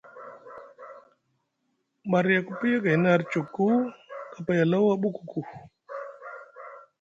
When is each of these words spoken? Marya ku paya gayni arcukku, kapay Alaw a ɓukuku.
Marya 2.11 2.39
ku 2.45 2.51
paya 2.59 2.77
gayni 2.85 3.07
arcukku, 3.15 3.65
kapay 4.33 4.59
Alaw 4.63 4.85
a 4.93 4.95
ɓukuku. 5.01 5.41